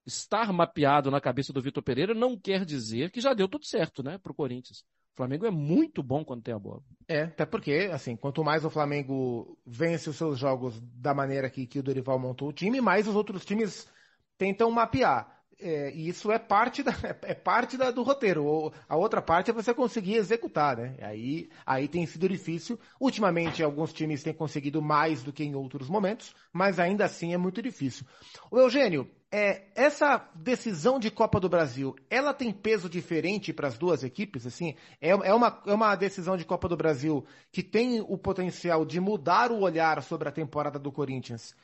[0.09, 4.03] estar mapeado na cabeça do Vitor Pereira não quer dizer que já deu tudo certo,
[4.03, 4.85] né, para o Corinthians.
[5.14, 6.81] Flamengo é muito bom quando tem a bola.
[7.09, 11.66] É, até porque, assim, quanto mais o Flamengo vence os seus jogos da maneira que,
[11.66, 13.88] que o Dorival montou o time, mais os outros times
[14.37, 15.37] tentam mapear.
[15.61, 16.92] É, e isso é parte, da,
[17.23, 18.73] é parte da, do roteiro.
[18.88, 20.97] A outra parte é você conseguir executar, né?
[21.01, 22.79] Aí, aí tem sido difícil.
[23.01, 27.37] Ultimamente, alguns times têm conseguido mais do que em outros momentos, mas ainda assim é
[27.37, 28.07] muito difícil.
[28.53, 33.76] O Eugênio, é, essa decisão de Copa do Brasil, ela tem peso diferente para as
[33.76, 34.46] duas equipes?
[34.46, 38.86] Assim, é, é, uma, é uma decisão de Copa do Brasil que tem o potencial
[38.86, 41.54] de mudar o olhar sobre a temporada do Corinthians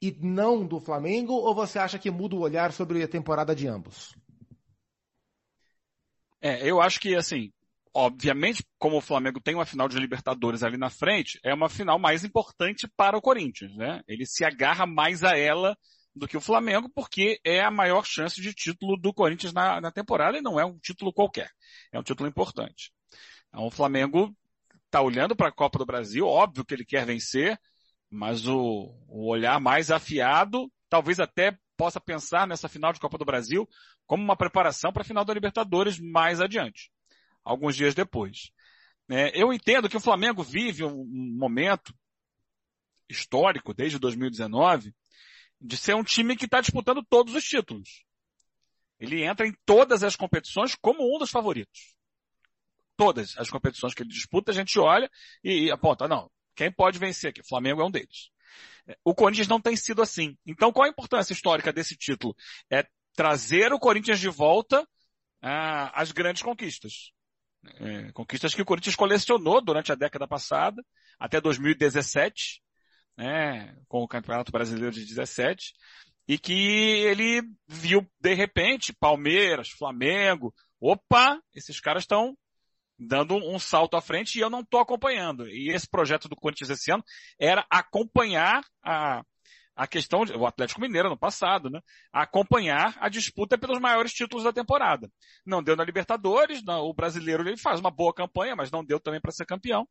[0.00, 1.32] e não do Flamengo?
[1.32, 4.14] Ou você acha que muda o olhar sobre a temporada de ambos?
[6.40, 7.50] É, eu acho que, assim,
[7.92, 11.98] obviamente, como o Flamengo tem uma final de Libertadores ali na frente, é uma final
[11.98, 14.02] mais importante para o Corinthians, né?
[14.06, 15.76] Ele se agarra mais a ela
[16.18, 19.90] do que o Flamengo, porque é a maior chance de título do Corinthians na, na
[19.90, 21.50] temporada e não é um título qualquer.
[21.92, 22.92] É um título importante.
[23.48, 24.34] Então o Flamengo
[24.86, 27.58] está olhando para a Copa do Brasil, óbvio que ele quer vencer,
[28.10, 33.24] mas o, o olhar mais afiado, talvez até possa pensar nessa final de Copa do
[33.24, 33.68] Brasil
[34.06, 36.90] como uma preparação para a final da Libertadores mais adiante,
[37.44, 38.50] alguns dias depois.
[39.10, 41.04] É, eu entendo que o Flamengo vive um
[41.36, 41.94] momento
[43.08, 44.94] histórico desde 2019
[45.60, 48.04] de ser um time que está disputando todos os títulos.
[48.98, 51.94] Ele entra em todas as competições como um dos favoritos.
[52.96, 55.08] Todas as competições que ele disputa, a gente olha
[55.42, 57.40] e, e aponta, não, quem pode vencer aqui?
[57.40, 58.30] O Flamengo é um deles.
[59.04, 60.36] O Corinthians não tem sido assim.
[60.46, 62.34] Então, qual a importância histórica desse título?
[62.70, 64.86] É trazer o Corinthians de volta
[65.40, 67.12] ah, às grandes conquistas.
[67.80, 70.82] É, conquistas que o Corinthians colecionou durante a década passada,
[71.18, 72.62] até 2017,
[73.18, 75.74] né, com o Campeonato Brasileiro de 17,
[76.28, 82.36] e que ele viu, de repente, Palmeiras, Flamengo, opa, esses caras estão
[82.96, 85.48] dando um salto à frente e eu não estou acompanhando.
[85.48, 87.02] E esse projeto do Corinthians esse ano
[87.40, 89.22] era acompanhar a,
[89.74, 91.80] a questão, de, o Atlético Mineiro no passado, né?
[92.12, 95.10] Acompanhar a disputa pelos maiores títulos da temporada.
[95.44, 99.00] Não deu na Libertadores, não, o brasileiro ele faz uma boa campanha, mas não deu
[99.00, 99.88] também para ser campeão.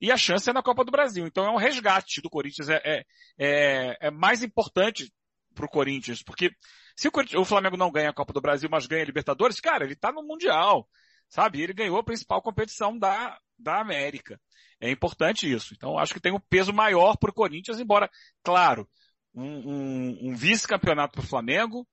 [0.00, 1.26] E a chance é na Copa do Brasil.
[1.26, 2.68] Então é um resgate do Corinthians.
[2.68, 3.04] É, é,
[3.38, 5.12] é, é mais importante
[5.54, 6.50] para o Corinthians, porque
[6.96, 9.84] se o, o, Flamengo não ganha a Copa do Brasil, mas ganha a Libertadores, cara,
[9.84, 10.88] ele está no Mundial,
[11.28, 11.60] sabe?
[11.60, 14.40] Ele ganhou a principal competição da, da América.
[14.80, 15.74] É importante isso.
[15.74, 18.08] Então acho que tem um peso maior para o Corinthians, embora,
[18.42, 18.88] claro,
[19.34, 21.86] um, um, um vice-campeonato para o Flamengo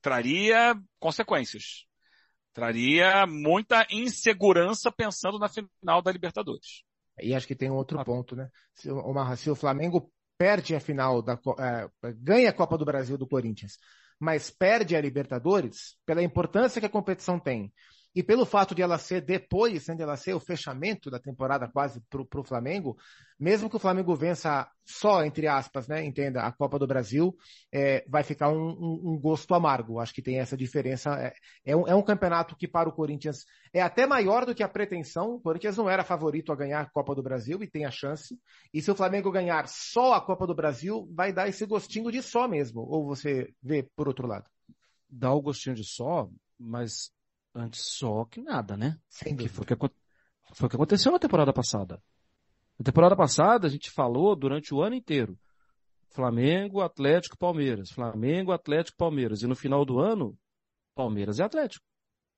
[0.00, 1.84] traria consequências.
[2.52, 6.82] Traria muita insegurança pensando na final da Libertadores.
[7.20, 8.04] E acho que tem um outro ah.
[8.04, 8.48] ponto, né?
[8.74, 13.16] Se, Marra, se o Flamengo perde a final da é, ganha a Copa do Brasil
[13.16, 13.78] do Corinthians,
[14.18, 17.72] mas perde a Libertadores, pela importância que a competição tem,
[18.14, 22.00] e pelo fato de ela ser depois, de ela ser o fechamento da temporada quase
[22.10, 22.96] para o Flamengo,
[23.38, 27.36] mesmo que o Flamengo vença só, entre aspas, né, entenda, a Copa do Brasil,
[27.72, 29.98] é, vai ficar um, um, um, gosto amargo.
[29.98, 31.14] Acho que tem essa diferença.
[31.18, 31.32] É,
[31.64, 34.68] é, um, é um campeonato que para o Corinthians é até maior do que a
[34.68, 35.34] pretensão.
[35.34, 38.38] O Corinthians não era favorito a ganhar a Copa do Brasil e tem a chance.
[38.72, 42.22] E se o Flamengo ganhar só a Copa do Brasil, vai dar esse gostinho de
[42.22, 42.82] só mesmo.
[42.82, 44.48] Ou você vê por outro lado?
[45.08, 47.10] Dá o gostinho de só, mas
[47.54, 48.98] antes só que nada, né?
[49.08, 52.02] Sem que foi, que, foi o que aconteceu na temporada passada.
[52.78, 55.38] Na temporada passada, a gente falou durante o ano inteiro.
[56.10, 57.90] Flamengo, Atlético, Palmeiras.
[57.90, 59.42] Flamengo, Atlético, Palmeiras.
[59.42, 60.36] E no final do ano,
[60.94, 61.84] Palmeiras e Atlético.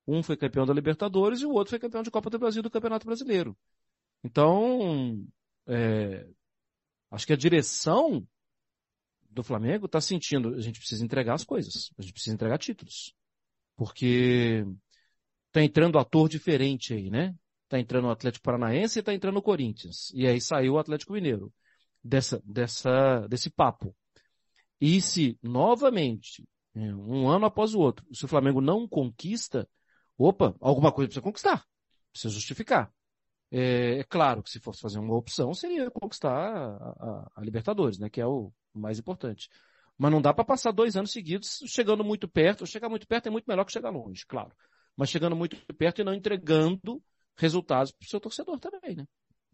[0.07, 2.71] Um foi campeão da Libertadores e o outro foi campeão de Copa do Brasil do
[2.71, 3.57] Campeonato Brasileiro.
[4.23, 5.27] Então,
[5.67, 6.27] é,
[7.11, 8.27] acho que a direção
[9.31, 13.15] do Flamengo está sentindo, a gente precisa entregar as coisas, a gente precisa entregar títulos.
[13.77, 14.65] Porque
[15.55, 17.33] tá entrando ator diferente aí, né?
[17.69, 20.11] Tá entrando o Atlético Paranaense e tá entrando o Corinthians.
[20.13, 21.53] E aí saiu o Atlético Mineiro
[22.03, 23.95] dessa, dessa, desse papo.
[24.81, 29.69] E se novamente, é, um ano após o outro, se o Flamengo não conquista,
[30.19, 31.65] opa, alguma coisa precisa conquistar.
[32.11, 32.93] Precisa justificar.
[33.49, 37.97] É, é claro que se fosse fazer uma opção, seria conquistar a, a, a Libertadores,
[38.01, 38.11] né?
[38.11, 39.49] Que é o mais importante.
[39.97, 42.67] Mas não dá para passar dois anos seguidos chegando muito perto.
[42.67, 44.53] Chegar muito perto é muito melhor que chegar longe, claro
[44.97, 47.03] mas chegando muito perto e não entregando
[47.37, 49.07] resultados para o seu torcedor também, né?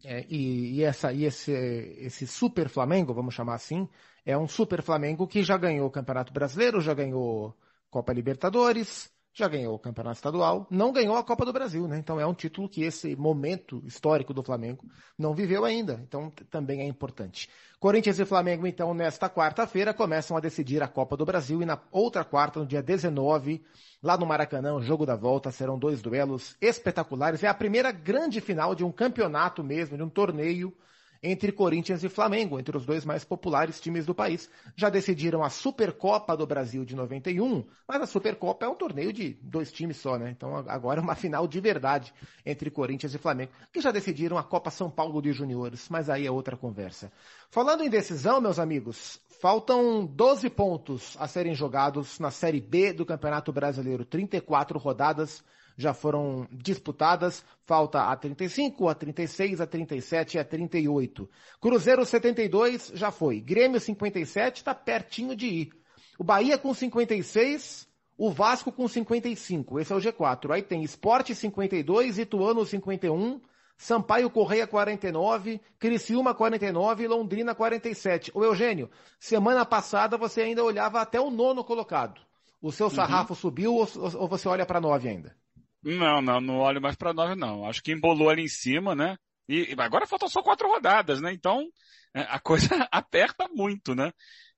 [0.03, 3.87] É, e, e, essa, e esse, esse super Flamengo, vamos chamar assim,
[4.25, 7.55] é um super Flamengo que já ganhou o Campeonato Brasileiro, já ganhou
[7.89, 11.97] Copa Libertadores, já ganhou o Campeonato Estadual, não ganhou a Copa do Brasil, né?
[11.97, 14.85] Então é um título que esse momento histórico do Flamengo
[15.17, 16.01] não viveu ainda.
[16.03, 17.49] Então também é importante.
[17.79, 21.79] Corinthians e Flamengo, então, nesta quarta-feira, começam a decidir a Copa do Brasil e na
[21.91, 23.59] outra quarta, no dia 19,
[24.03, 27.43] lá no Maracanã, o jogo da volta, serão dois duelos espetaculares.
[27.43, 30.71] É a primeira grande final de um campeonato mesmo, de um torneio
[31.23, 34.49] entre Corinthians e Flamengo, entre os dois mais populares times do país.
[34.75, 39.33] Já decidiram a Supercopa do Brasil de 91, mas a Supercopa é um torneio de
[39.41, 40.31] dois times só, né?
[40.31, 42.13] Então agora é uma final de verdade
[42.45, 46.25] entre Corinthians e Flamengo, que já decidiram a Copa São Paulo de Juniores, mas aí
[46.25, 47.11] é outra conversa.
[47.49, 53.05] Falando em decisão, meus amigos, faltam 12 pontos a serem jogados na Série B do
[53.05, 55.43] Campeonato Brasileiro, 34 rodadas
[55.77, 57.43] já foram disputadas.
[57.65, 61.29] Falta a 35, a 36, a 37 e a 38.
[61.59, 63.39] Cruzeiro 72 já foi.
[63.39, 65.69] Grêmio 57 está pertinho de ir.
[66.17, 69.79] O Bahia com 56, o Vasco com 55.
[69.79, 70.51] Esse é o G4.
[70.51, 73.41] Aí tem Esporte 52, Ituano 51,
[73.75, 78.31] Sampaio Correia 49, Criciúma 49 e Londrina 47.
[78.35, 82.21] O Eugênio, semana passada você ainda olhava até o nono colocado.
[82.61, 83.39] O seu sarrafo uhum.
[83.39, 83.87] subiu ou,
[84.19, 85.35] ou, você olha para nove ainda?
[85.83, 87.65] Não, não, não olho mais para nove não.
[87.65, 89.17] Acho que embolou ali em cima, né?
[89.47, 91.33] E, agora faltam só quatro rodadas, né?
[91.33, 91.67] Então
[92.13, 94.11] é, a coisa aperta muito, né?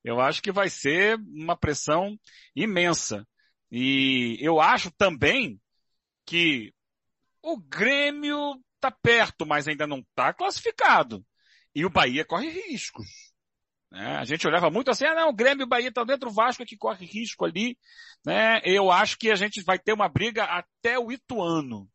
[0.04, 2.18] Eu acho que vai ser uma pressão
[2.56, 3.26] imensa.
[3.72, 5.60] E eu acho também
[6.26, 6.74] que
[7.42, 11.26] o Grêmio tá perto, mas ainda não tá classificado.
[11.74, 13.33] E o Bahia corre riscos.
[13.94, 14.18] Né?
[14.18, 16.64] A gente olhava muito assim, ah não, o Grêmio e Bahia estão dentro, o Vasco
[16.64, 17.78] é que corre risco ali.
[18.26, 18.60] Né?
[18.66, 21.88] Eu acho que a gente vai ter uma briga até o Ituano.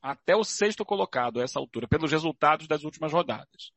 [0.00, 3.72] Até o sexto colocado a essa altura, pelos resultados das últimas rodadas.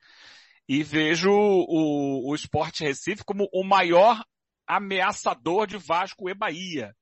[0.67, 2.35] E vejo o, o
[2.79, 4.23] Recife como o maior
[4.67, 6.95] ameaçador de Vasco e Bahia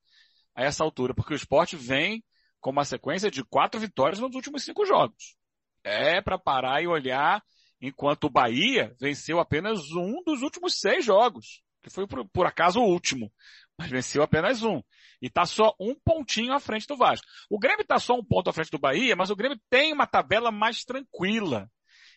[0.55, 2.23] a essa altura, porque o esporte vem
[2.61, 5.35] com uma sequência de quatro vitórias nos últimos cinco jogos.
[5.83, 7.43] É para parar e olhar
[7.81, 12.79] enquanto o Bahia venceu apenas um dos últimos seis jogos, que foi por, por acaso
[12.79, 13.31] o último,
[13.77, 14.81] mas venceu apenas um.
[15.21, 17.25] E está só um pontinho à frente do Vasco.
[17.49, 20.07] O Grêmio está só um ponto à frente do Bahia, mas o Grêmio tem uma
[20.07, 21.69] tabela mais tranquila.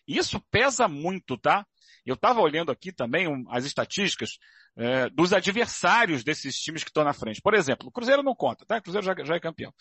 [0.07, 1.67] Isso pesa muito, tá?
[2.05, 4.39] Eu estava olhando aqui também um, as estatísticas
[4.77, 7.41] é, dos adversários desses times que estão na frente.
[7.43, 8.79] Por exemplo, o Cruzeiro não conta, tá?
[8.79, 9.73] O Cruzeiro já, já é campeão.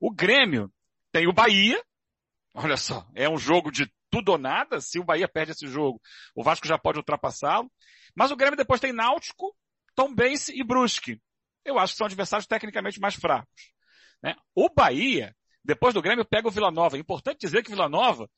[0.00, 0.72] O Grêmio
[1.12, 1.82] tem o Bahia,
[2.54, 4.80] olha só, é um jogo de tudo ou nada.
[4.80, 6.00] Se o Bahia perde esse jogo,
[6.34, 7.70] o Vasco já pode ultrapassá-lo.
[8.14, 9.54] Mas o Grêmio depois tem Náutico,
[9.94, 11.20] Tombense e Brusque.
[11.64, 13.72] Eu acho que são adversários tecnicamente mais fracos.
[14.22, 14.34] Né?
[14.54, 16.96] O Bahia, depois do Grêmio, pega o Vila Nova.
[16.96, 18.28] É importante dizer que Vila Nova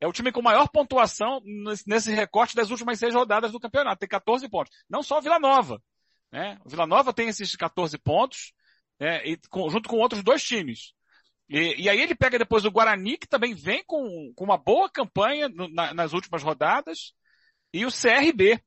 [0.00, 1.40] é o time com maior pontuação
[1.86, 4.00] nesse recorte das últimas seis rodadas do campeonato.
[4.00, 4.76] Tem 14 pontos.
[4.88, 5.82] Não só o Vila Nova.
[6.30, 6.58] Né?
[6.64, 8.52] O Vila Nova tem esses 14 pontos,
[9.00, 9.26] né?
[9.26, 10.92] e, com, junto com outros dois times.
[11.48, 14.90] E, e, aí ele pega depois o Guarani, que também vem com, com uma boa
[14.90, 17.12] campanha no, na, nas últimas rodadas,
[17.72, 18.60] e o CRB.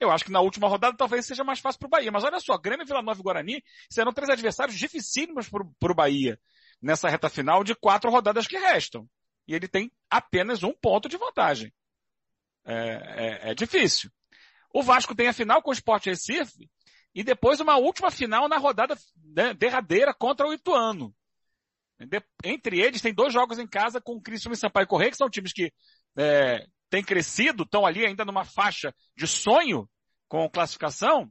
[0.00, 2.10] Eu acho que na última rodada talvez seja mais fácil para o Bahia.
[2.10, 6.38] Mas olha só, Grêmio, Vila Nova e Guarani serão três adversários dificílimos para o Bahia
[6.82, 9.08] nessa reta final de quatro rodadas que restam
[9.46, 11.72] e ele tem apenas um ponto de vantagem.
[12.64, 14.10] É, é, é difícil.
[14.72, 16.68] O Vasco tem a final com o Sport Recife
[17.14, 21.14] e depois uma última final na rodada né, derradeira contra o Ituano.
[22.44, 25.30] Entre eles tem dois jogos em casa com o Cristian e Sampaio Correia, que são
[25.30, 25.72] times que
[26.18, 29.88] é, têm crescido, estão ali ainda numa faixa de sonho
[30.28, 31.30] com classificação,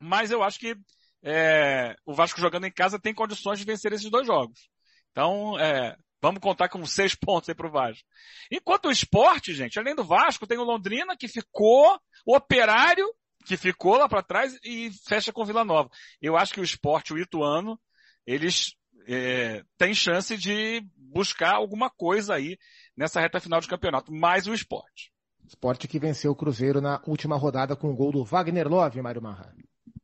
[0.00, 0.76] mas eu acho que
[1.24, 4.68] é, o Vasco jogando em casa tem condições de vencer esses dois jogos.
[5.10, 8.06] Então, é, Vamos contar com seis pontos aí pro Vasco.
[8.50, 13.12] Enquanto o esporte, gente, além do Vasco, tem o Londrina que ficou, o Operário
[13.44, 15.90] que ficou lá para trás e fecha com Vila Nova.
[16.20, 17.76] Eu acho que o esporte, o Ituano,
[18.24, 22.56] eles é, têm chance de buscar alguma coisa aí
[22.96, 25.12] nessa reta final de campeonato, mais o esporte.
[25.46, 29.22] Esporte que venceu o Cruzeiro na última rodada com o gol do Wagner Love, Mário
[29.22, 29.54] Marra.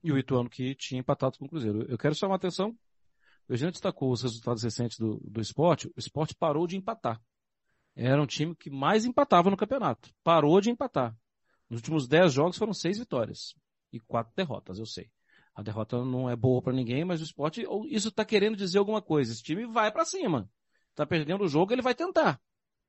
[0.02, 1.86] E o Ituano que tinha empatado com o Cruzeiro.
[1.88, 2.76] Eu quero chamar a atenção
[3.48, 5.88] o Eugênio destacou os resultados recentes do, do esporte.
[5.88, 7.20] O esporte parou de empatar.
[7.96, 10.10] Era um time que mais empatava no campeonato.
[10.22, 11.16] Parou de empatar.
[11.68, 13.54] Nos últimos 10 jogos foram seis vitórias
[13.90, 15.10] e quatro derrotas, eu sei.
[15.58, 19.02] A derrota não é boa para ninguém, mas o esporte, isso está querendo dizer alguma
[19.02, 19.32] coisa.
[19.32, 20.48] Esse time vai para cima.
[20.90, 22.40] Está perdendo o jogo, ele vai tentar.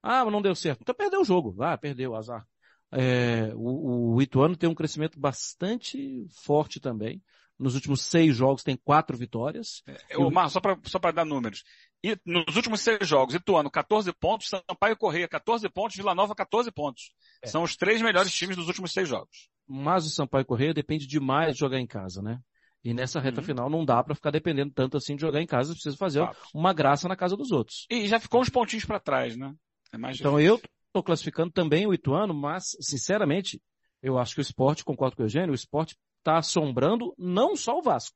[0.03, 0.81] Ah, mas não deu certo.
[0.83, 1.63] Então perdeu o jogo.
[1.63, 2.47] Ah, perdeu, azar.
[2.91, 7.23] É, o, o Ituano tem um crescimento bastante forte também.
[7.57, 9.81] Nos últimos seis jogos tem quatro vitórias.
[10.07, 11.63] É, o Mar, só para só dar números.
[12.03, 16.71] E nos últimos seis jogos, Ituano 14 pontos, Sampaio Correia 14 pontos, Vila Nova 14
[16.71, 17.11] pontos.
[17.41, 17.47] É.
[17.47, 19.49] São os três melhores times dos últimos seis jogos.
[19.67, 22.39] Mas o Sampaio Correia depende demais de jogar em casa, né?
[22.83, 23.45] E nessa reta uhum.
[23.45, 26.73] final não dá para ficar dependendo tanto assim de jogar em casa, precisa fazer uma
[26.73, 27.85] graça na casa dos outros.
[27.89, 29.53] E já ficou uns pontinhos para trás, né?
[29.91, 30.39] É então difícil.
[30.39, 33.61] eu estou classificando também o Ituano, mas sinceramente,
[34.01, 37.77] eu acho que o esporte, concordo com o Eugênio, o esporte está assombrando não só
[37.77, 38.15] o Vasco,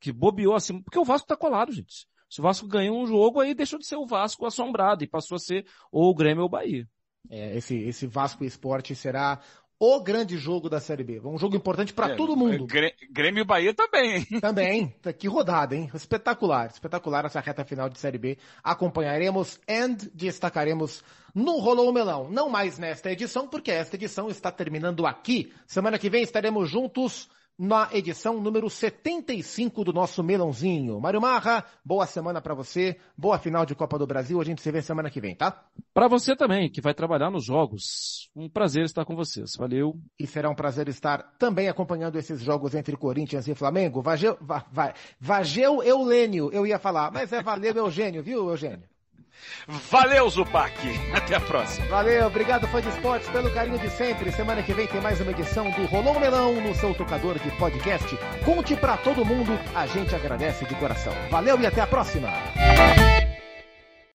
[0.00, 2.06] que bobeou assim, porque o Vasco está colado, gente.
[2.28, 5.36] Se o Vasco ganhou um jogo, aí deixou de ser o Vasco assombrado e passou
[5.36, 6.88] a ser ou o Grêmio ou o Bahia.
[7.30, 9.40] É, esse, esse Vasco Esporte será
[9.78, 11.20] o grande jogo da Série B.
[11.24, 12.66] Um jogo importante para é, todo mundo.
[13.10, 14.24] Grêmio e Bahia também.
[14.40, 14.94] Também.
[15.18, 15.90] Que rodada, hein?
[15.94, 16.66] Espetacular.
[16.66, 18.38] Espetacular essa reta final de Série B.
[18.62, 21.02] Acompanharemos e destacaremos
[21.34, 22.30] no Rolou o Melão.
[22.30, 25.52] Não mais nesta edição, porque esta edição está terminando aqui.
[25.66, 31.00] Semana que vem estaremos juntos na edição número 75 do nosso Melãozinho.
[31.00, 34.70] Mário Marra, boa semana para você, boa final de Copa do Brasil, a gente se
[34.70, 35.64] vê semana que vem, tá?
[35.92, 38.30] Para você também, que vai trabalhar nos jogos.
[38.34, 39.94] Um prazer estar com vocês, valeu.
[40.18, 44.02] E será um prazer estar também acompanhando esses jogos entre Corinthians e Flamengo.
[44.02, 48.93] Vageu, va, va, Vageu Eulênio, eu ia falar, mas é valeu Eugênio, viu Eugênio?
[49.66, 50.72] Valeu, Zupac.
[51.14, 51.86] Até a próxima.
[51.86, 54.30] Valeu, obrigado, fã de esportes, pelo carinho de sempre.
[54.32, 58.16] Semana que vem tem mais uma edição do Rolão Melão no seu tocador de podcast.
[58.44, 61.12] Conte para todo mundo, a gente agradece de coração.
[61.30, 62.28] Valeu e até a próxima.